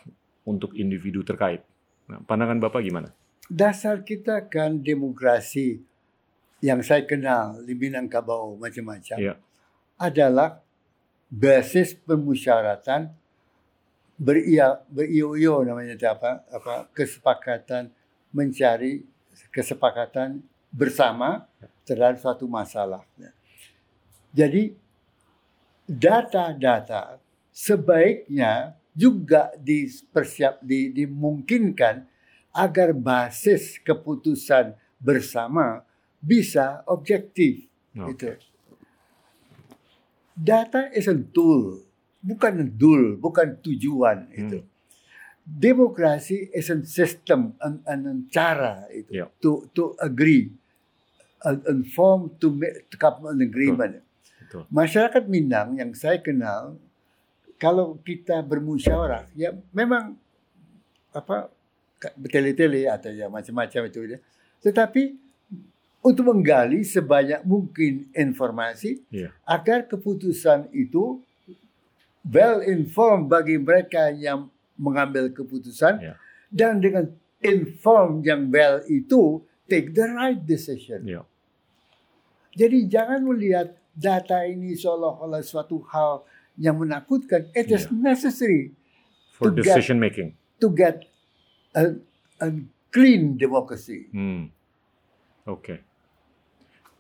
[0.48, 1.62] untuk individu terkait.
[2.08, 3.12] Nah, pandangan Bapak gimana?
[3.52, 5.84] Dasar kita kan demokrasi
[6.64, 9.36] yang saya kenal di Minangkabau macam-macam Iya.
[10.02, 10.66] adalah
[11.30, 13.14] basis permusyawaratan
[14.16, 17.92] beria berio namanya apa apa kesepakatan
[18.32, 19.04] mencari
[19.52, 21.48] kesepakatan bersama
[21.88, 23.04] terhadap suatu masalah.
[24.36, 24.76] Jadi
[25.88, 27.20] data-data
[27.56, 32.04] sebaiknya juga dipersiap di, dimungkinkan
[32.56, 35.84] agar basis keputusan bersama
[36.20, 38.12] bisa objektif Oke.
[38.12, 38.28] itu.
[40.36, 41.85] Data is a tool,
[42.26, 44.40] bukan dul, bukan tujuan Hmm.
[44.42, 44.60] itu.
[45.46, 49.30] Demokrasi is a system, an, an cara itu Ya.
[49.38, 50.50] to to agree,
[51.46, 54.02] an, an form to make to come an agreement.
[54.42, 54.66] Betul.
[54.74, 56.82] Masyarakat Minang yang saya kenal,
[57.56, 60.18] kalau kita bermusyawarah, ya memang
[61.14, 61.54] apa
[62.18, 64.20] bertele-tele atau ya macam-macam itu ya.
[64.62, 65.14] Tetapi
[66.02, 69.30] untuk menggali sebanyak mungkin informasi Iya.
[69.46, 71.22] agar keputusan itu
[72.26, 76.16] well informed bagi mereka yang mengambil keputusan Iya.
[76.52, 81.06] dan dengan informed yang well itu take the right decision.
[81.06, 81.22] Ya.
[82.56, 86.24] Jadi jangan melihat data ini seolah-olah suatu hal
[86.56, 87.52] yang menakutkan.
[87.52, 88.16] It is Yeah.
[88.16, 88.72] necessary
[89.36, 90.40] For To get- decision making.
[90.64, 91.04] to get
[91.76, 92.00] a,
[92.40, 92.48] a
[92.90, 94.08] clean democracy.
[94.16, 94.56] Hmm.
[95.44, 95.84] Okay.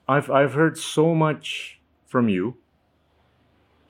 [0.05, 2.59] I've I've heard so much from you.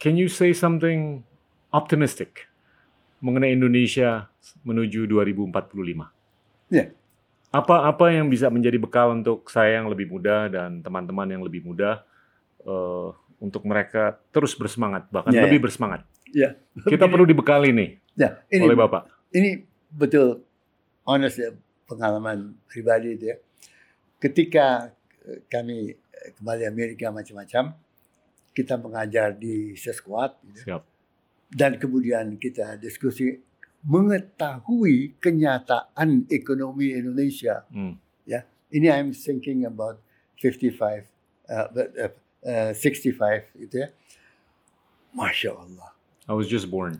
[0.05, 1.25] Can you say something
[1.73, 2.45] optimistic
[3.25, 4.29] mengenai Indonesia
[4.61, 5.49] menuju 2045?
[6.69, 6.93] Ya.
[7.49, 11.65] Apa apa yang bisa menjadi bekal untuk saya yang lebih muda dan teman-teman yang lebih
[11.65, 12.05] muda
[12.61, 13.09] eh,
[13.41, 16.05] untuk mereka terus bersemangat bahkan Ya, lebih bersemangat.
[16.29, 16.53] Ya.
[16.85, 19.09] Kita perlu dibekali nih Ya, ini oleh Bapak.
[19.33, 20.45] ini betul
[21.01, 21.49] honest ya
[21.89, 23.37] pengalaman pribadi itu ya.
[24.21, 24.93] Ketika
[25.49, 25.97] kami
[26.37, 27.73] kembali Amerika macam-macam,
[28.55, 30.71] kita mengajar di Sesquat gitu.
[30.71, 30.83] Siap.
[31.45, 33.37] dan kemudian kita diskusi
[33.85, 37.63] mengetahui kenyataan ekonomi Indonesia.
[37.69, 38.01] Hmm.
[38.75, 40.01] Ini I'm thinking about
[40.41, 41.07] 55,
[41.47, 42.11] uh, but, uh,
[42.43, 43.89] uh, 65 itu ya.
[45.15, 45.95] Masya Allah.
[46.27, 46.99] I was just born.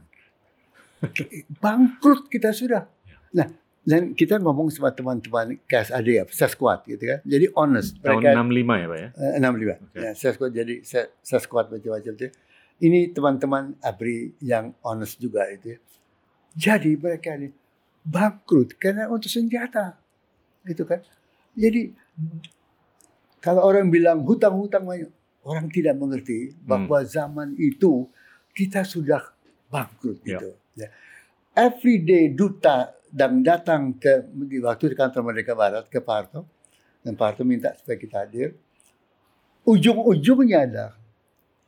[1.63, 2.88] bangkrut kita sudah.
[3.04, 3.18] Ya.
[3.36, 3.48] Nah,
[3.86, 7.19] dan kita ngomong sama teman-teman KSAD ya, Sesquat gitu kan.
[7.21, 8.02] Jadi honest.
[8.02, 9.10] Tahun Mereka 65 ya, Pak ya?
[9.13, 9.78] eh, 65.
[9.80, 9.98] Oke.
[10.02, 10.74] Ya, Sesquat jadi
[11.21, 12.28] Sesquat macam-macam itu.
[12.76, 15.74] Ini teman-teman ABRI yang honest juga itu.
[15.74, 15.80] ya.
[16.56, 17.54] Jadi mereka ini
[18.02, 19.95] bangkrut karena untuk senjata.
[20.62, 21.00] Gitu kan.
[21.54, 21.93] Jadi
[23.38, 25.12] kalau orang bilang hutang-hutang banyak,
[25.45, 28.10] orang tidak mengerti bahwa zaman itu
[28.52, 29.21] kita sudah
[29.67, 30.36] bangkrut Ya.
[30.36, 30.50] gitu.
[30.76, 30.89] Ya.
[31.54, 36.43] Every day duta dan datang ke di waktu di kantor Merdeka Barat ke Parto
[36.99, 38.60] dan Parto minta supaya kita hadir.
[39.63, 40.93] Ujung-ujungnya adalah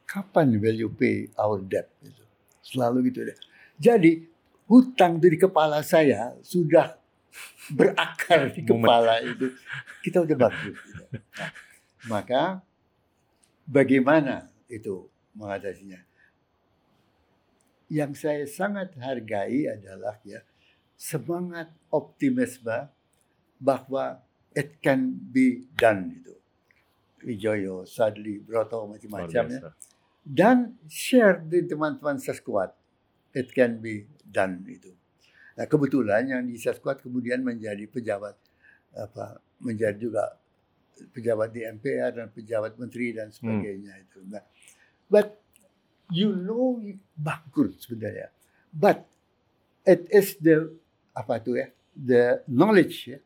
[0.03, 1.87] kapan will you pay our debt?
[2.03, 2.23] Gitu.
[2.59, 3.37] Selalu gitu deh.
[3.79, 4.27] Jadi
[4.67, 6.99] hutang di kepala saya sudah
[7.71, 9.55] berakar di kepala itu.
[10.03, 10.75] Kita udah bangkrut.
[10.75, 11.03] Gitu.
[11.39, 11.51] Nah,
[12.11, 12.59] maka
[13.63, 16.03] bagaimana itu mengatasinya?
[17.87, 20.43] Yang saya sangat hargai adalah ya
[20.97, 22.89] semangat optimisme
[23.61, 24.19] bahwa
[24.57, 26.33] it can be done itu.
[27.21, 29.59] Wijoyo, Sadli, Broto, macam-macam ya.
[30.25, 32.73] Dan share di teman-teman seskuat.
[33.31, 34.91] It can be done itu.
[35.57, 38.37] Nah kebetulan yang di seskuat kemudian menjadi pejabat
[38.93, 40.37] apa menjadi juga
[41.13, 44.21] pejabat di MPR dan pejabat menteri dan sebagainya itu.
[44.25, 44.41] Nah,
[45.09, 45.37] but
[46.09, 46.81] you know
[47.17, 48.33] bangkrut sebenarnya.
[48.73, 49.05] But
[49.85, 50.73] it is the
[51.17, 53.19] apa itu ya the knowledge ya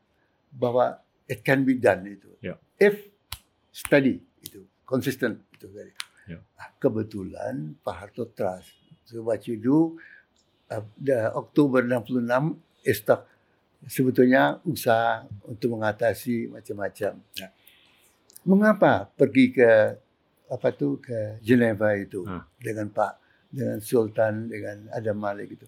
[0.55, 0.95] bahwa
[1.27, 2.31] it can be done itu.
[2.39, 2.55] Ya.
[2.79, 3.11] If
[3.71, 5.91] steady itu consistent itu tadi.
[6.31, 6.39] Ya.
[6.55, 8.71] Ah, Kebetulan Pak Harto trust.
[9.03, 9.99] So what you do
[10.71, 12.23] uh, the Oktober 66
[12.87, 13.03] is
[13.89, 17.17] sebetulnya usaha untuk mengatasi macam-macam.
[17.17, 17.51] Nah,
[18.45, 19.69] mengapa pergi ke
[20.51, 22.43] apa tuh ke Geneva itu Ah.
[22.59, 23.13] dengan Pak
[23.51, 25.65] dengan Sultan dengan Adam Malik itu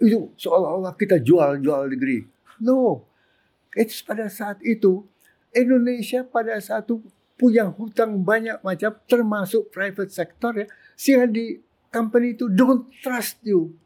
[0.00, 2.24] itu seolah-olah kita jual-jual negeri.
[2.62, 3.04] No,
[3.76, 5.04] it's pada saat itu
[5.52, 7.04] Indonesia pada saat itu
[7.36, 11.58] punya hutang banyak macam termasuk private sector ya sehingga di
[11.92, 13.76] company itu don't trust you.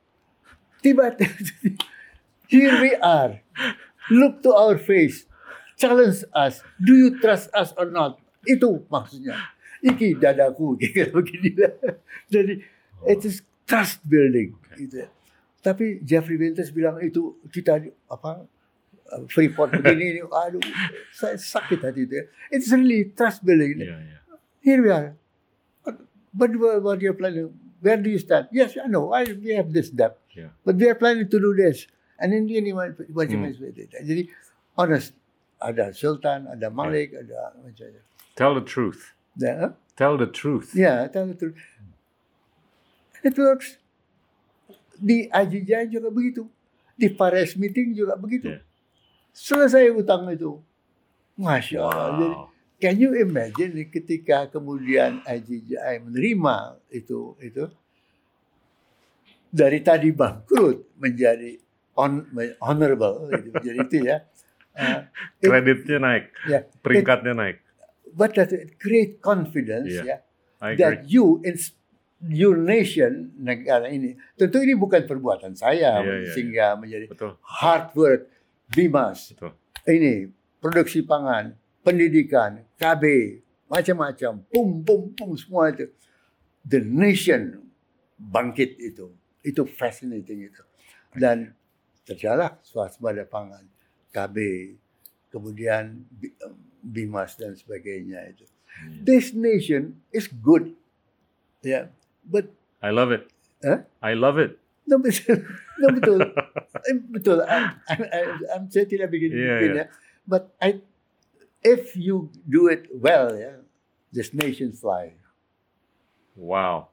[0.85, 1.75] Tiba-tiba
[2.53, 3.43] here we are.
[4.13, 5.27] Look to our face.
[5.75, 6.63] Challenge us.
[6.79, 8.23] Do you trust us or not?
[8.47, 9.35] Itu maksudnya.
[9.83, 11.53] Iki dadaku kayak begini.
[12.31, 12.63] Jadi
[13.09, 15.11] it is trust building gitu.
[15.67, 18.47] Tapi Jeffrey Winters bilang itu kita apa
[19.27, 20.63] Freeport begini ini aduh
[21.11, 22.15] saya sakit hati itu.
[22.23, 22.25] ya.
[22.55, 23.83] It's really trust building.
[23.83, 24.19] Iya, iya.
[24.63, 25.19] Here we are.
[26.37, 27.51] But what, you're planning?
[27.81, 28.51] Where do you start?
[28.53, 29.15] Yes, I know.
[29.15, 30.19] I, we have this debt.
[30.35, 30.53] Yeah.
[30.67, 31.87] But we are planning to do this.
[32.19, 32.75] And in the end,
[33.15, 33.57] what you Hmm.
[34.05, 34.29] Jadi,
[34.77, 35.15] honest.
[35.57, 38.05] Ada Sultan, ada Malik, ada macam-macam.
[38.37, 39.17] Tell the truth.
[39.41, 40.77] Ya, Tell the truth.
[40.77, 41.57] ya, tell the truth.
[43.25, 43.81] It works.
[44.99, 46.49] Di Ajijai juga begitu.
[46.97, 48.53] Di Paris meeting juga begitu.
[48.53, 48.63] Yeah.
[49.37, 50.61] Selesai utang itu.
[51.37, 52.09] Masya Allah.
[52.17, 52.29] Jadi.
[52.77, 57.73] Can you imagine ketika kemudian IJI menerima itu itu
[59.49, 61.57] dari tadi bangkrut menjadi
[61.97, 62.29] on,
[62.61, 63.49] honorable gitu.
[63.67, 64.17] jadi itu ya
[64.77, 65.09] uh,
[65.41, 67.57] it, kreditnya naik ya peringkatnya it, naik
[68.13, 70.21] but that it create confidence yeah,
[70.61, 71.57] ya that you in
[72.25, 76.79] your nation negara ini tentu ini bukan perbuatan saya yeah, yeah, sehingga yeah.
[76.81, 77.33] menjadi Betul.
[77.45, 78.23] hard work
[78.73, 79.53] bimas Betul.
[79.85, 81.53] ini produksi pangan
[81.85, 83.05] pendidikan KB
[83.69, 85.93] macam-macam pum pum pum semua itu
[86.65, 87.69] the nation
[88.17, 89.13] bangkit itu
[89.45, 90.63] itu fascinating itu
[91.15, 91.53] dan
[92.09, 93.69] terjalah swasembada pangan
[94.11, 94.37] KB
[95.29, 96.01] kemudian
[96.81, 99.05] bimas dan sebagainya itu hmm.
[99.05, 100.73] this nation is good
[101.61, 101.85] ya yeah.
[102.27, 102.51] But
[102.83, 103.31] I love it.
[103.63, 103.87] Huh?
[104.03, 104.59] I love it.
[104.87, 105.43] No betul
[105.83, 106.21] no betul.
[107.15, 107.43] Betul.
[107.43, 108.01] I'm, I'm,
[108.55, 109.75] I'm, saya tidak bikin yeah, yeah.
[109.75, 109.87] ya.
[110.23, 110.79] But I
[111.67, 113.59] if you do it well ya
[114.15, 115.19] this nation fly.
[116.39, 116.93] Wow.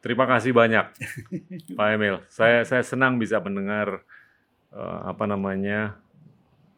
[0.00, 0.86] Terima kasih banyak,
[1.78, 2.22] Pak Emil.
[2.30, 4.06] Saya saya senang bisa mendengar
[4.70, 5.98] uh, apa namanya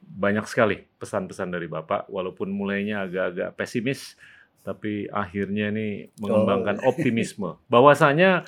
[0.01, 4.17] banyak sekali pesan-pesan dari Bapak, walaupun mulainya agak-agak pesimis,
[4.63, 6.91] tapi akhirnya ini mengembangkan oh.
[6.93, 7.59] optimisme.
[7.73, 8.47] Bahwasanya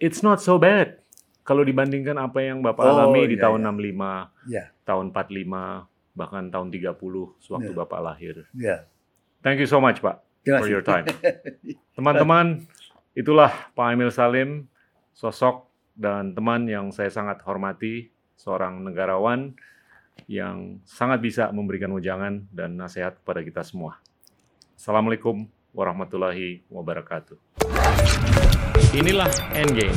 [0.00, 1.00] it's not so bad
[1.44, 3.72] kalau dibandingkan apa yang Bapak oh, alami di iya, tahun iya.
[4.48, 4.66] 65, yeah.
[4.88, 7.80] tahun 45, bahkan tahun 30 sewaktu yeah.
[7.84, 8.34] Bapak lahir.
[8.56, 8.80] Yeah.
[9.44, 11.04] Thank you so much, Pak, for your time.
[12.00, 12.64] Teman-teman,
[13.14, 14.66] Itulah Pak Emil Salim,
[15.14, 19.54] sosok dan teman yang saya sangat hormati, seorang negarawan
[20.26, 24.02] yang sangat bisa memberikan ujangan dan nasihat kepada kita semua.
[24.84, 27.40] Assalamualaikum warahmatullahi wabarakatuh.
[28.92, 29.96] Inilah Endgame